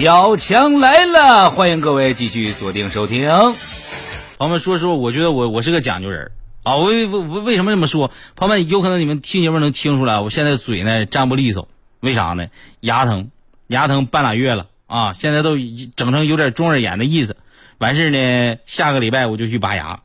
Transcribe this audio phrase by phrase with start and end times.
[0.00, 3.26] 小强来了，欢迎各位继续锁定收听。
[3.26, 6.30] 朋友们，说实话，我觉得我我是个讲究人
[6.62, 6.76] 啊。
[6.76, 8.12] 我为为为什么这么说？
[8.36, 11.68] 朋友们，有可能你们听节目能听出来，我现在嘴呢张不利索，
[11.98, 12.46] 为啥呢？
[12.78, 13.32] 牙疼，
[13.66, 15.14] 牙疼半拉月了啊！
[15.14, 15.56] 现在都
[15.96, 17.36] 整成有点中耳炎的意思。
[17.78, 20.02] 完事呢，下个礼拜我就去拔牙。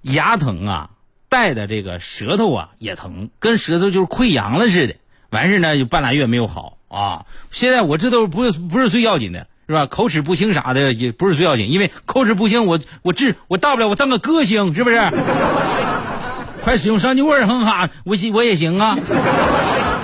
[0.00, 0.90] 牙疼啊，
[1.28, 4.94] 带的这个舌头啊也疼，跟舌头就是溃疡了似的。
[5.28, 7.24] 完事呢，就半拉月没有好啊。
[7.50, 9.46] 现在我这都不是不是最要紧的。
[9.68, 9.86] 是吧？
[9.86, 15.02] 口齿不清啥的也不是最要紧，因为口齿不清，我我治我大不了我当个歌星，是不是？
[16.62, 18.96] 快使用上句味儿，哼哈，我我也行啊，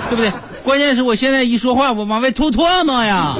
[0.09, 0.33] 对不对？
[0.65, 3.37] 关键是我现在一说话，我往外吐唾沫呀，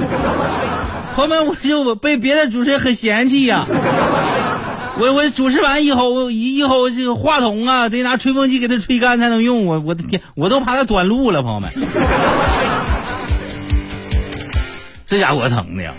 [1.18, 3.66] 朋友们，我就被别的主持人很嫌弃呀。
[4.98, 9.66] 我我主持完以后，以后这个话筒啊，得拿吹风机给它吹干才能用。
[9.66, 11.70] 我我的天，我都怕它短路了，朋友们。
[15.14, 15.94] 这家伙疼的呀！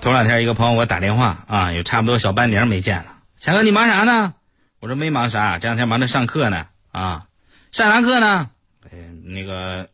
[0.00, 3.18] 头两天一个朋友给我打电话啊，有差不多小半年没见了。
[3.38, 4.34] 强哥，你忙啥呢？
[4.80, 6.66] 我说没忙啥，这两天忙着上课呢。
[6.90, 7.26] 啊，
[7.70, 8.50] 上啥课呢？
[9.22, 9.88] 那个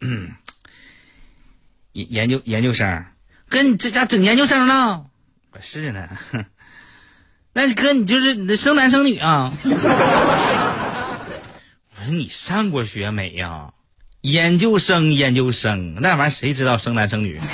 [1.92, 3.04] 研研究研究生。
[3.50, 5.04] 哥，你这家整研究生呢？
[5.52, 6.08] 不是呢。
[7.52, 9.52] 那哥，你就是你的生男生女啊？
[11.94, 13.74] 我说你上过学没呀？
[14.20, 17.40] 研究生，研究生，那玩意儿谁知道生男生女？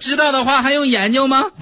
[0.00, 1.42] 知道的话还用研究吗？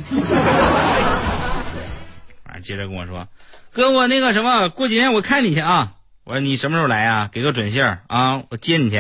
[2.45, 3.29] 啊，接着跟我说，
[3.73, 5.93] 哥，我那个什么，过几天我看你去啊。
[6.25, 7.29] 我说你什么时候来啊？
[7.33, 8.97] 给个准信儿啊，我接你去。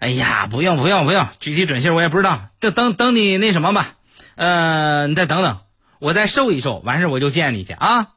[0.00, 2.48] 哎呀，不用不用不用，具体准信我也不知道。
[2.60, 3.94] 等等等你那什么吧，
[4.34, 5.60] 呃，你再等等，
[6.00, 8.08] 我再瘦一瘦，完事我就见你去啊。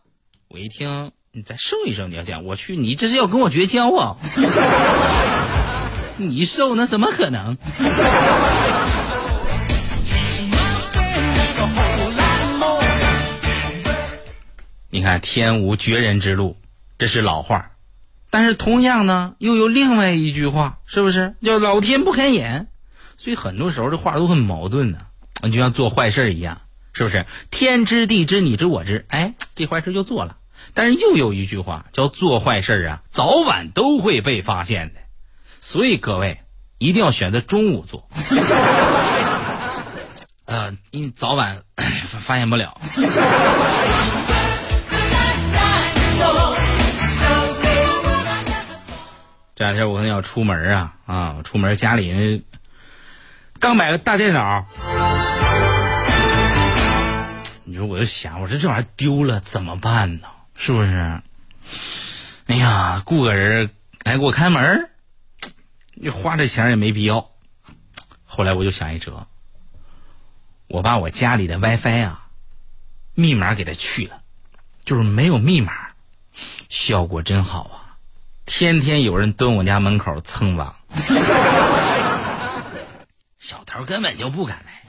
[0.49, 1.11] 我一听。
[1.38, 4.17] 你再瘦一瘦，你要讲，我去，你这是要跟我绝交啊？
[6.17, 7.55] 你瘦那怎么可能？
[14.89, 16.58] 你看天无绝人之路，
[16.98, 17.69] 这是老话，
[18.31, 22.65] 但是同样呢，又有另外一句话，是不是叫老天不开眼？
[23.19, 25.02] 所以很多时候这话都很矛盾的，
[25.43, 26.61] 就像做坏事一样，
[26.93, 27.27] 是不是？
[27.52, 30.36] 天知地知，你知我知，哎，这坏事就做了。
[30.77, 34.99] 但是又有一句话叫做坏事啊，早晚都会被发现的，
[35.60, 36.42] 所以各位
[36.77, 38.08] 一定要选择中午做，
[40.45, 41.64] 呃，因为早晚
[42.27, 42.80] 发现不了。
[49.55, 52.43] 这两天我可能要出门啊啊，出门家里
[53.60, 54.67] 刚买个大电脑，
[57.66, 60.27] 你说我就想，我说这玩意儿丢了怎么办呢？
[60.57, 61.21] 是不是？
[62.47, 63.69] 哎呀，雇个人
[64.03, 64.89] 来给我看门，
[65.95, 67.29] 你花这钱也没必要。
[68.25, 69.27] 后来我就想一辙，
[70.67, 72.27] 我把我家里的 WiFi 啊
[73.15, 74.21] 密码给他去了，
[74.85, 75.73] 就是没有密码，
[76.69, 77.97] 效果真好啊！
[78.45, 80.73] 天天有人蹲我家门口蹭网，
[83.39, 84.81] 小偷根本就不敢来。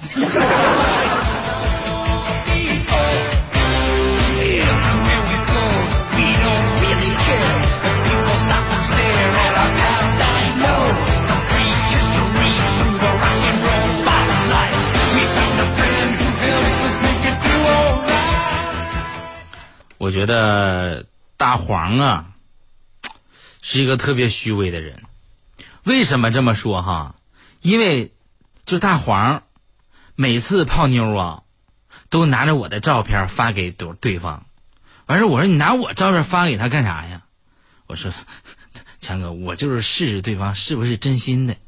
[19.98, 22.26] 我觉得大黄啊
[23.60, 25.02] 是一个特别虚伪的人。
[25.84, 27.14] 为什么这么说哈？
[27.60, 28.12] 因为
[28.66, 29.42] 就大黄
[30.14, 31.42] 每次泡妞啊，
[32.10, 34.46] 都拿着我的照片发给对对方。
[35.06, 37.22] 完事我说你拿我照片发给他干啥呀？
[37.86, 38.12] 我说
[39.00, 41.56] 强哥，我就是试试对方是不是真心的。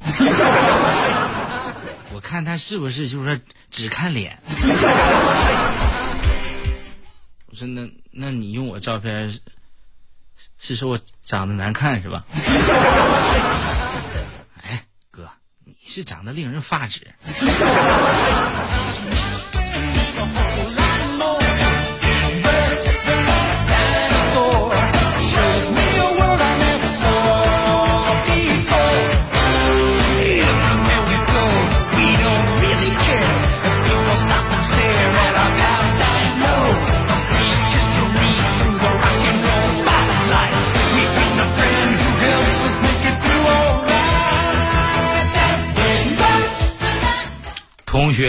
[2.12, 4.38] 我看他是不是就是说只看脸。
[7.60, 9.38] 我说那那你用我照片
[10.58, 12.24] 是说我长得难看是吧？
[14.62, 15.28] 哎，哥，
[15.66, 17.06] 你是长得令人发指。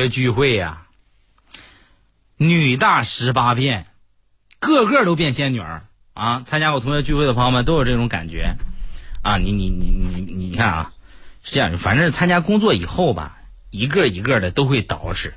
[0.02, 0.88] 学聚会呀，
[2.38, 3.86] 女大十八变，
[4.60, 5.84] 个个都变仙女儿
[6.16, 6.44] 啊！
[6.48, 8.56] 参加我同学聚会的朋友们都有这种感觉
[9.22, 9.38] 啊！
[9.38, 10.94] 你你你你你看啊，
[11.44, 13.38] 是这样，反正参加工作以后吧，
[13.70, 15.34] 一个一个的都会捯饬。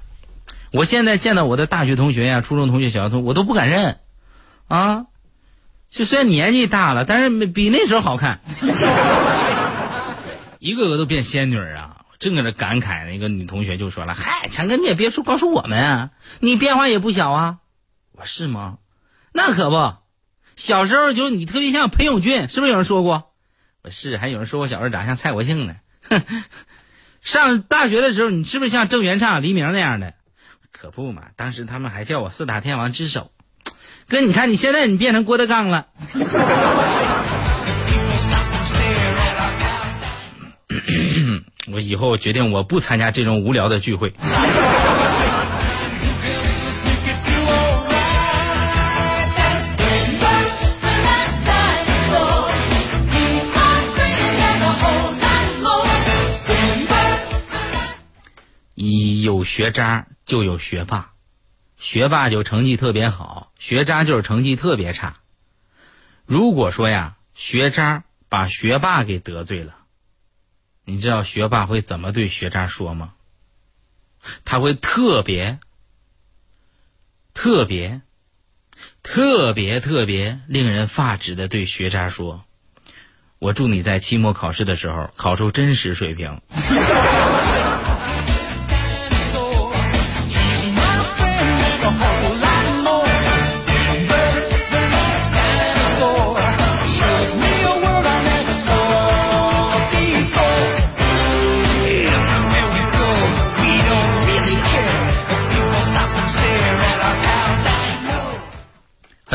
[0.73, 3.99] 我现在见到我的大学同学呀、初中同学、小学同学，我都不敢认
[4.67, 5.05] 啊。
[5.91, 8.41] 就虽然年纪大了，但是比那时候好看，
[10.59, 12.04] 一个个都变仙女啊！
[12.25, 16.11] 正搁这感慨，那个女同学就说了：“嗨，强哥你也别说光说我们啊，
[16.41, 17.59] 你变化也不小啊。”
[18.17, 18.79] 我是吗？
[19.35, 19.95] 那可不，
[20.57, 23.25] 小时候就你特别像裴勇俊，是不是有人说过？
[23.83, 25.75] 我是，还有人说我小时候长像蔡国庆呢。
[26.09, 26.23] 哼
[27.21, 30.15] 上大学的时候，你是不是像郑元畅、黎明那样的？
[30.73, 33.33] 可不嘛，当时他们还叫我四大天王之首。
[34.09, 35.89] 哥，你看你现在你变成郭德纲了。
[41.73, 44.13] 我以后决定我不参加这种无聊的聚会。
[58.75, 61.13] 一有学渣就有学霸，
[61.79, 65.15] 学霸就成绩特别好，学渣就是成绩特别差。
[66.27, 69.73] 如果说呀，学渣把学霸给得罪了。
[70.85, 73.15] 你知道学霸会怎么对学渣说吗？
[74.47, 75.59] 他会特别、
[77.35, 78.01] 特别、
[79.03, 82.45] 特别、特别令人发指的对学渣说
[83.39, 86.41] ：“我祝你在期末考试的时候考出真实水平。”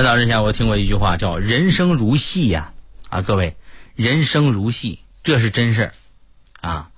[0.09, 2.73] 早之前我听过一句话，叫“人生如戏”呀，
[3.09, 3.55] 啊，各位，
[3.93, 5.93] 人生如戏，这是真事儿
[6.61, 6.89] 啊。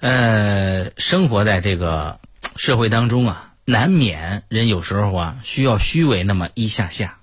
[0.00, 2.20] 呃，生活在这个
[2.56, 7.16] 社会当中啊，难免人有时候啊需要虚伪那么一下下。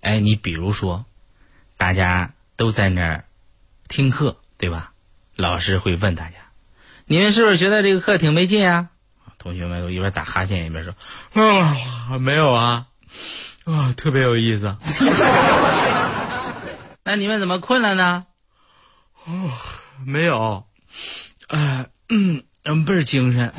[0.00, 1.04] 哎，你比如说，
[1.76, 3.24] 大家都在那儿
[3.88, 4.92] 听课，对吧？
[5.36, 6.36] 老师会问大家
[7.04, 8.88] ：“你们是不是觉得这个课挺没劲啊？”
[9.36, 10.94] 同学们都一边打哈欠一边说
[11.36, 12.86] ：“啊，没有啊。”
[13.64, 14.76] 啊，特别有意思。
[17.04, 18.26] 那你们怎么困了呢？
[19.26, 19.50] 哦，
[20.06, 20.64] 没有。
[21.48, 23.52] 呃，嗯，嗯，倍儿精神。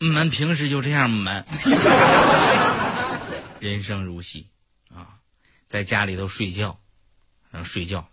[0.00, 1.44] 我们平时就这样，我们
[3.60, 4.48] 人生如戏
[4.94, 5.18] 啊，
[5.68, 6.78] 在家里头睡觉，
[7.52, 8.06] 嗯，睡觉，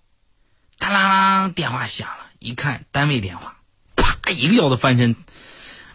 [0.80, 3.56] 当啷，电话响了，一看单位电话，
[3.96, 5.16] 啪，一个腰子翻身，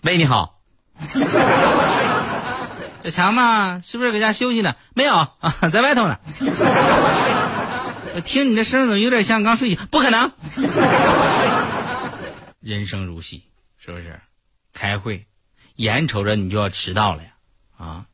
[0.03, 0.61] 喂，你好。
[3.07, 4.75] 小强嘛，是不是搁家休息呢？
[4.95, 5.31] 没有啊，
[5.73, 6.19] 在外头呢。
[8.15, 9.79] 我 听你这声怎么有点像刚睡醒？
[9.91, 10.33] 不可能。
[12.61, 13.45] 人生如戏，
[13.79, 14.21] 是不是？
[14.75, 15.27] 开会，
[15.77, 17.29] 眼瞅着你就要迟到了呀，
[17.79, 18.05] 啊！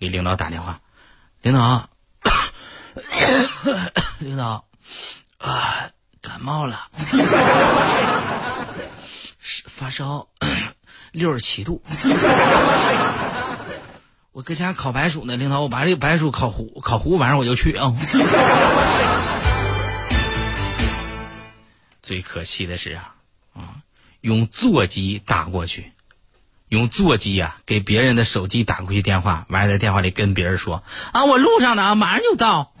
[0.00, 0.80] 给领导打电话，
[1.42, 1.90] 领导，
[4.20, 4.64] 领导
[5.38, 5.90] 啊，
[6.22, 6.88] 感冒了，
[9.76, 10.28] 发烧，
[11.12, 11.82] 六十七度。
[14.34, 17.94] 我搁家烤白薯呢，领导，我把这个白薯烤糊，烤糊，晚上我就去啊。
[22.02, 23.14] 最可气的是啊
[23.54, 23.78] 啊，
[24.20, 25.92] 用座机打过去，
[26.68, 32.72] 用座机啊给别人的手机打过去电话，完了在电话里跟别人说啊，我路上呢，马上就到。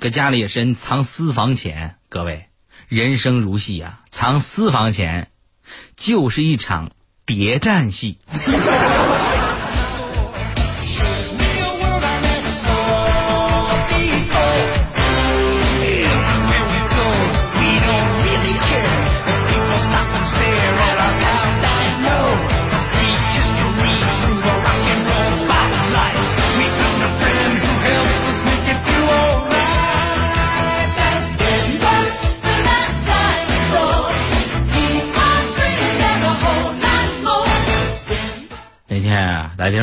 [0.00, 2.46] 搁家里也是藏私房钱，各位，
[2.88, 5.28] 人生如戏啊，藏私房钱。
[5.96, 6.90] 就是一场
[7.26, 8.18] 谍战戏。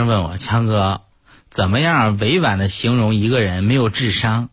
[0.05, 1.01] 问我强哥，
[1.49, 4.49] 怎么样委婉的形容一个人没有智商？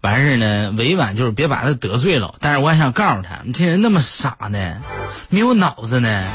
[0.00, 2.34] 完事呢，委婉就是别把他得罪了。
[2.40, 4.82] 但是我还想告诉他，你这人那么傻呢，
[5.30, 6.32] 没有脑子呢，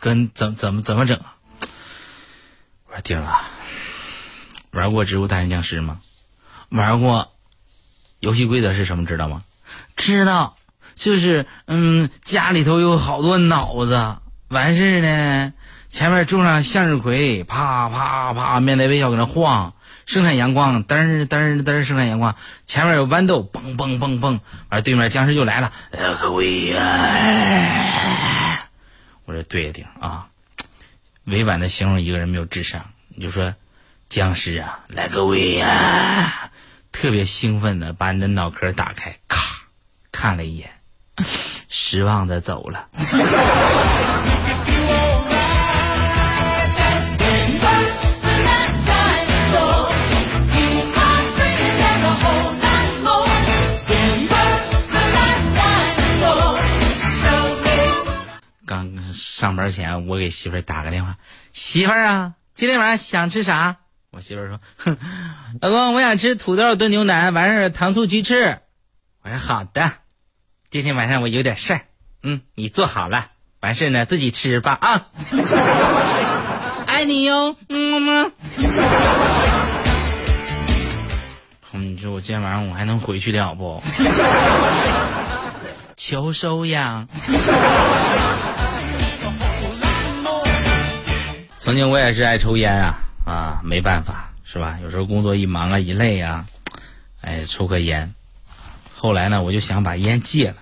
[0.00, 1.18] 跟怎怎么怎么整？
[2.88, 3.48] 我说丁啊，
[4.72, 6.00] 玩过《植物大战僵尸》吗？
[6.70, 7.28] 玩过。
[8.20, 9.06] 游戏规则是什么？
[9.06, 9.44] 知道吗？
[9.96, 10.56] 知道，
[10.94, 14.16] 就是嗯，家里头有好多脑子，
[14.50, 15.54] 完事呢。
[15.90, 19.74] 前面种上向日葵，啪啪啪，面带微笑搁那晃。
[20.06, 22.34] 生产阳光，噔噔噔，生产阳光，
[22.66, 25.72] 前面有豌豆，嘣嘣嘣嘣，完对面僵尸就来了，
[26.20, 28.64] 各位呀！
[29.24, 30.26] 我说对顶啊，
[31.24, 33.54] 委婉的形容一个人没有智商，你就说
[34.08, 36.50] 僵尸啊，来个位呀！
[36.90, 39.38] 特别兴奋的把你的脑壳打开，咔
[40.10, 40.70] 看了一眼，
[41.68, 42.88] 失望的走了。
[59.40, 61.16] 上班前，我给媳妇儿打个电话，
[61.54, 63.76] 媳妇儿啊，今天晚上想吃啥？
[64.12, 64.98] 我媳妇儿说，哼，
[65.62, 68.58] 老公，我想吃土豆炖牛腩，完事儿糖醋鸡翅。
[69.24, 69.92] 我说好的，
[70.70, 71.80] 今天晚上我有点事儿，
[72.22, 73.28] 嗯，你做好了，
[73.60, 75.06] 完事儿呢自己吃吧啊。
[76.86, 78.30] 爱你哟，么么。
[81.72, 83.82] 你说我今天晚上我还能回去了不？
[85.96, 87.08] 求收养。
[91.70, 94.80] 曾经我也是爱抽烟啊啊，没办法是吧？
[94.82, 96.48] 有时候工作一忙啊一累啊，
[97.20, 98.12] 哎，抽颗烟。
[98.96, 100.56] 后来呢，我就想把烟戒了，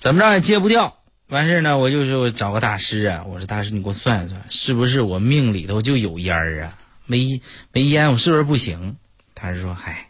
[0.00, 0.96] 怎么着也戒不掉。
[1.28, 6.78] 完事呢，我就是找个大师啊，我说大师，你给我算一算，是不是我命里头就有烟儿啊？
[7.06, 7.40] 没
[7.70, 8.96] 没烟，我是不是不行？
[9.32, 10.08] 大师说，嗨，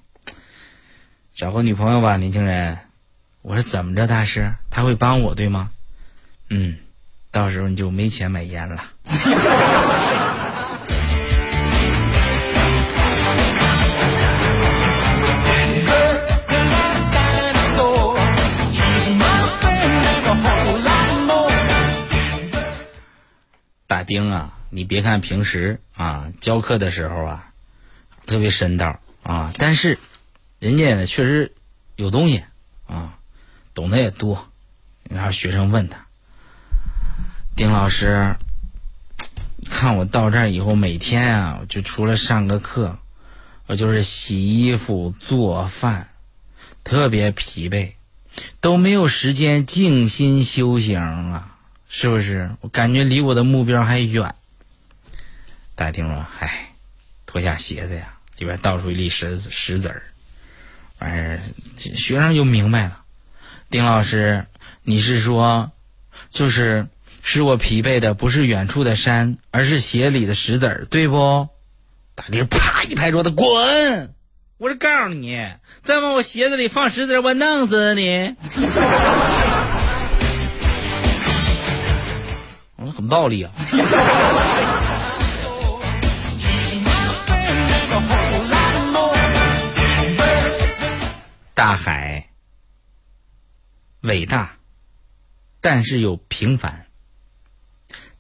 [1.35, 2.79] 找个女朋友吧，年轻人。
[3.43, 5.69] 我说怎么着，大师，他会帮我对吗？
[6.49, 6.79] 嗯，
[7.37, 8.83] 到时候你就没钱买烟了。
[23.87, 27.49] 大丁啊，你别看平时啊教课的时候啊
[28.25, 29.99] 特别神道啊，但是
[30.59, 31.53] 人家呢确实
[31.97, 32.45] 有东西
[32.87, 33.19] 啊。
[33.75, 34.49] 懂得也多，
[35.11, 36.06] 然后学生问他
[37.57, 38.37] ：“丁老师，
[39.71, 42.99] 看我到这儿以后，每天啊，就除了上个课，
[43.67, 46.09] 我就是洗衣服、做饭，
[46.85, 47.93] 特别疲惫，
[48.61, 51.57] 都没有时间静心修行啊，
[51.89, 52.51] 是不是？
[52.61, 54.35] 我感觉离我的目标还远。”
[55.75, 56.73] 大丁说：“唉，
[57.25, 60.03] 脱下鞋子呀，里边倒出一粒石子石子儿，
[60.99, 61.11] 完
[61.79, 63.01] 事，学生就明白了。”
[63.71, 64.45] 丁老师，
[64.83, 65.73] 你是说，
[66.31, 66.89] 就是
[67.29, 71.49] 使我疲惫的不是远处的山，而是鞋里的石子儿，对不？
[72.15, 74.15] 大丁啪一拍桌子，滚！
[74.59, 75.37] 我是告诉你，
[75.83, 78.37] 再往我鞋子里放石子，我弄死你！
[82.77, 83.51] 我 很暴力啊！
[91.55, 92.29] 大海。
[94.03, 94.53] 伟大，
[95.61, 96.86] 但是又平凡。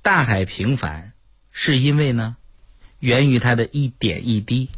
[0.06, 1.14] 大海平凡，
[1.50, 2.36] 是因为呢，
[3.00, 4.70] 源于它的一点一滴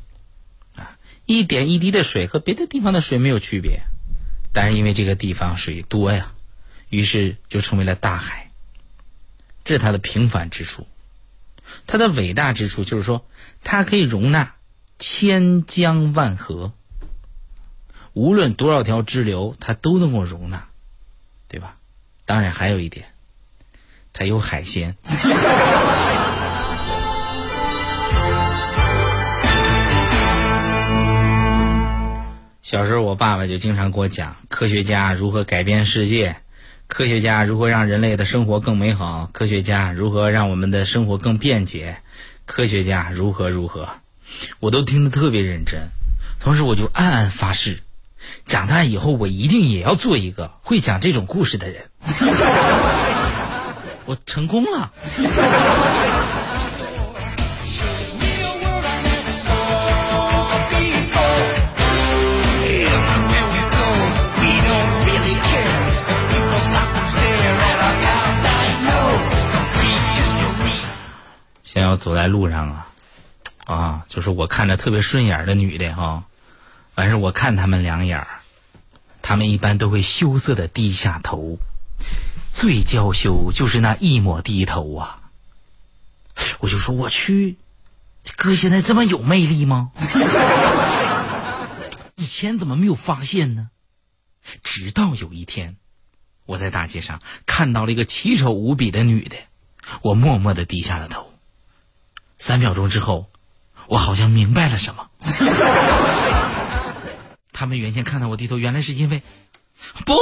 [0.75, 3.83] 啊，一点一滴的水和别的地方的水没有区别，
[4.55, 6.33] 但是因为这个地方水多呀，
[6.89, 8.51] 于是就成为了大海。
[9.67, 10.87] 这是它的平凡之处。
[11.87, 13.27] 它的伟大之处就是说，
[13.63, 14.55] 它可以容纳
[14.99, 16.73] 千江万河，
[18.15, 20.69] 无论多少条支流，它都能够容纳。
[21.49, 21.77] 对吧？
[22.25, 23.09] 当然还有一点，
[24.19, 24.97] 它有海鲜。
[32.63, 36.37] 小时候，我爸爸就经常给我讲科学家如何改变世界，
[36.87, 41.99] 科学家如何让人类的生活更美好，科学家如何让我们的生活更便捷，
[42.45, 43.89] 科学家如何如何，
[44.61, 45.89] 我都听得特别认真。
[46.41, 47.83] 同时，我就暗暗发誓。
[48.47, 51.85] 长大以后，我一定也要做一个会讲这种故事的人。
[54.09, 54.91] 我成功了。
[71.65, 72.87] 想要走在路上啊，
[73.67, 76.25] 啊，就是我看着特别顺眼的女的哈。
[76.95, 78.27] 完事我看他们两眼
[79.21, 81.59] 他们一般都会羞涩的低下头，
[82.61, 85.21] 最娇羞就是那一抹低头啊！
[86.59, 87.57] 我就说我去，
[88.37, 89.93] 哥现在这么有魅力吗？
[92.17, 93.69] 以前怎么没有发现呢？
[94.65, 95.77] 直到有一天，
[96.47, 99.37] 我在大街上看到了一个奇丑无比的女的，
[100.03, 101.33] 我默默的低下了头。
[102.41, 103.27] 三秒钟之后，
[103.87, 105.09] 我好像明白了什么。
[107.53, 109.23] 他们原先看到我低头，原来是因为
[110.05, 110.17] 不。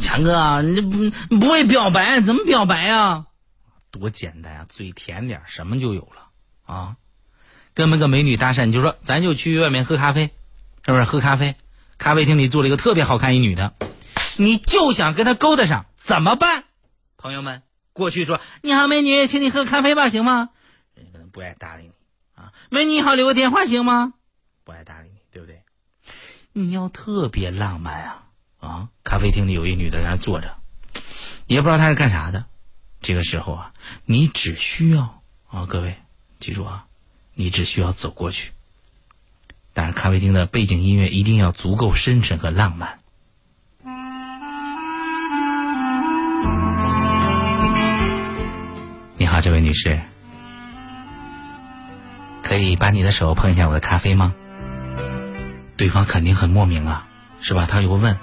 [0.00, 3.26] 强哥，你这不不会表白，怎么表白呀？
[3.90, 6.28] 多简单啊，嘴甜点，什么就有了
[6.66, 6.96] 啊！
[7.74, 10.32] 跟那个美女搭讪，你就说咱就去外面喝咖啡，
[10.84, 11.04] 是不是？
[11.04, 11.56] 喝咖啡，
[11.98, 13.74] 咖啡厅里坐了一个特别好看一女的，
[14.36, 16.64] 你就想跟她勾搭上，怎么办？
[17.16, 17.62] 朋友们，
[17.92, 20.50] 过去说你好，美女，请你喝咖啡吧，行吗？
[20.94, 21.92] 人家可能不爱搭理你
[22.34, 22.52] 啊。
[22.70, 24.12] 美女你好，留个电话行吗？
[24.64, 25.62] 不爱搭理你，对不对？
[26.52, 28.25] 你要特别浪漫啊
[28.66, 28.88] 啊！
[29.04, 30.56] 咖啡厅里有一女的在那坐着，
[31.46, 32.44] 也不知道她是干啥的。
[33.00, 33.72] 这个时候啊，
[34.04, 35.96] 你只需要啊，各位
[36.40, 36.86] 记住啊，
[37.34, 38.52] 你只需要走过去。
[39.72, 42.98] 但是咖啡厅的背景音乐一定要足够深沉和浪漫。
[49.18, 50.00] 你好，这位女士，
[52.42, 54.34] 可以把你的手碰一下我的咖啡吗？
[55.76, 57.06] 对方肯定很莫名啊，
[57.40, 57.66] 是吧？
[57.66, 58.16] 他就会问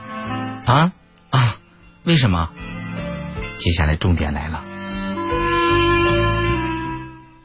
[0.65, 0.91] 啊
[1.29, 1.55] 啊，
[2.03, 2.49] 为什么？
[3.59, 4.63] 接下来重点来了，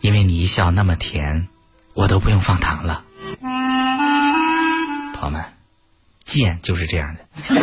[0.00, 1.48] 因为你一笑那么甜，
[1.94, 3.04] 我都不用放糖了。
[5.14, 5.44] 朋友们，
[6.24, 7.20] 贱就是这样的。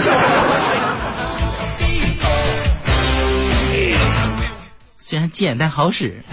[4.99, 6.23] 虽然贱，但好使。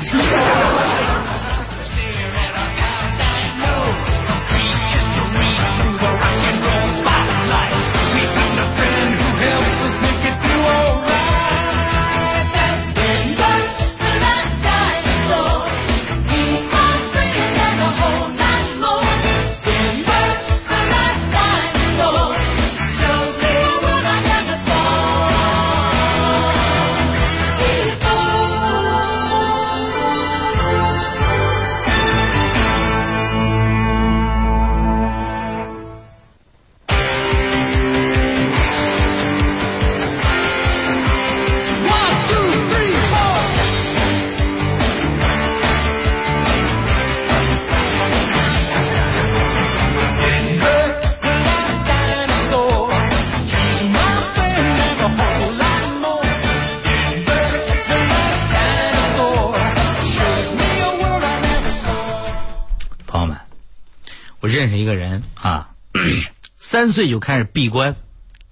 [66.92, 67.96] 岁就开始闭关，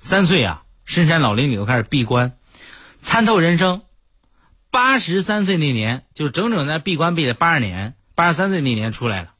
[0.01, 2.33] 三岁啊，深山老林里头开始闭关，
[3.03, 3.83] 参透人生。
[4.73, 9.31] 八十三岁那年，就整整在闭关闭了八十年，八十三岁那年出来了，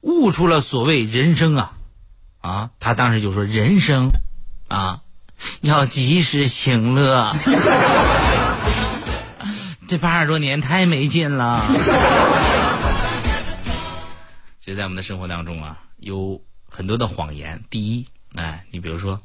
[0.00, 1.72] 悟出了所谓人生啊
[2.40, 2.70] 啊！
[2.80, 4.10] 他当时就说：“人生
[4.68, 5.02] 啊，
[5.60, 7.32] 要及时行乐。
[9.88, 11.66] ”这八十多年太没劲了。
[14.60, 17.64] 就在我们的生活当中啊，有很多的谎言。
[17.70, 19.20] 第一，哎，你比如说，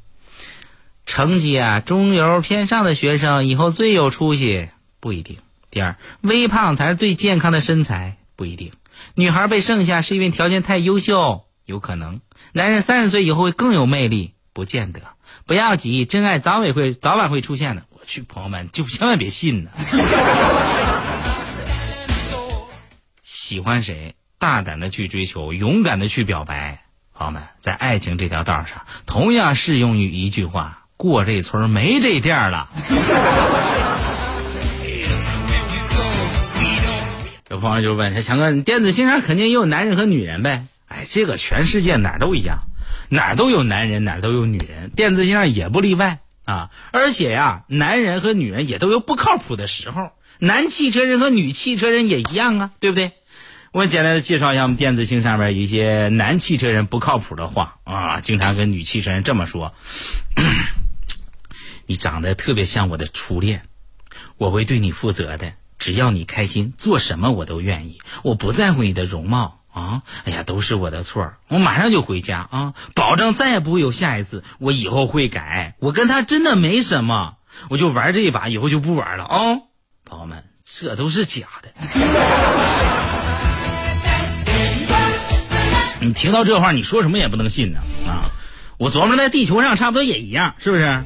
[1.06, 4.68] 成绩啊中游偏上的学生以后最有出息，
[5.00, 5.38] 不一定。
[5.70, 8.72] 第二，微胖才是最健康的身材，不一定。
[9.14, 12.20] 女孩被剩下是因为条件太优秀，有可能。
[12.52, 15.00] 男人三十岁以后会更有魅力，不见得。
[15.46, 17.84] 不要急，真爱早晚会早晚会出现的。
[17.90, 19.70] 我去，朋友们就千万别信呢。
[23.22, 24.14] 喜欢谁？
[24.38, 26.83] 大胆的去追求，勇敢的去表白，
[27.16, 32.68] 朋友们，在爱情这条道上，同样适用于一句话：过这村没这店了。
[37.48, 42.64] 有朋友就问说：“强哥，电子信上肯定也有男人和女人呗？”哎，这个全世界哪都一样，
[43.10, 46.70] 哪都有男人，哪都有女人，电子信上也不例外啊。
[46.90, 53.12] 而且呀，男人和女人也都有不靠谱的时候，男汽车人和女汽车人也一样啊，对不对？
[53.74, 57.74] 我简单的介绍一下我们电子星上面一些男汽车人不靠谱的话。
[57.82, 59.74] 啊，经常跟女汽车人这么说
[61.84, 63.62] ：“你长得特别像我的初恋，
[64.38, 69.58] 我会对你负责的，只要你开心，做什么我都愿意，我不在乎你的容貌。
[69.72, 70.02] 啊！
[70.24, 72.46] 哎呀，都是我的错，我马上就回家。
[72.48, 77.38] 啊，保证再也不会有下一次，我以后会改，我跟他真的没什么，
[77.70, 79.24] 我就玩这一把，以后就不玩了。
[79.24, 79.38] 啊！
[80.04, 81.70] 朋友们，这都是假的。”
[86.04, 88.30] 你听到这话，你说什么也不能信呢啊！
[88.78, 91.04] 我琢磨在地球上差不多也一样，是不是？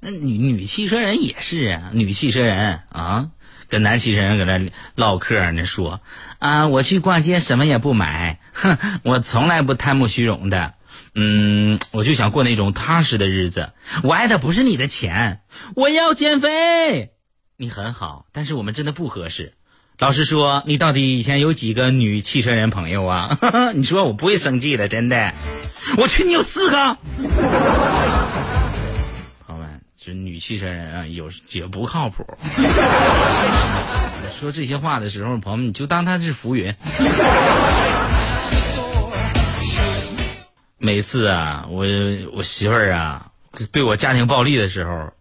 [0.00, 3.28] 那女女汽车人也是啊，女汽车人啊，
[3.68, 6.00] 跟男汽车人搁那唠嗑呢，说
[6.38, 10.74] 啊，我去逛街什么也不买，哼，我从来不贪慕虚荣的。
[11.14, 13.70] 嗯，我就想过那种踏实的日子。
[14.02, 15.40] 我爱的不是你的钱，
[15.76, 17.10] 我要减肥。
[17.56, 19.54] 你很好，但是我们真的不合适。
[20.02, 23.38] 老实说，你到底以前有几个女汽车人朋友啊？
[23.72, 25.32] 你说我不会生气的，真的。
[25.96, 26.96] 我去，你有四个。
[29.46, 32.26] 朋友们，这女汽车人啊，有也不靠谱。
[34.40, 36.74] 说这些话的时候，朋友们你就当他是浮云。
[40.78, 41.86] 每次啊，我
[42.34, 43.28] 我媳妇儿啊
[43.72, 45.12] 对我家庭暴力的时候，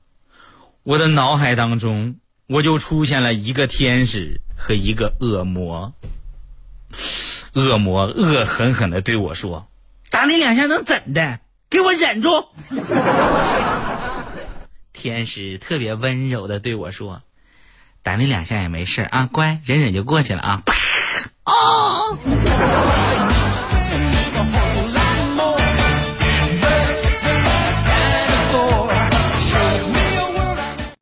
[0.82, 2.16] 我的脑海当中
[2.48, 5.94] 我就出现了一个天使和一个恶魔。
[7.54, 9.68] 恶魔恶狠狠的对我说
[10.12, 11.40] ：“打你两下能怎的？
[11.70, 12.30] 给我忍住！”
[14.94, 17.22] 天使特别温柔的对我说
[18.04, 20.64] ：“打你两下也没事啊，乖，忍忍就过去了啊。”
[21.46, 22.18] 哦。